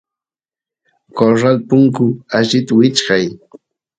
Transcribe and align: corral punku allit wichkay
corral 1.15 1.57
punku 1.67 2.05
allit 2.37 2.67
wichkay 2.77 3.25